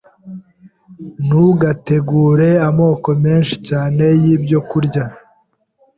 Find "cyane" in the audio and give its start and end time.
3.67-4.03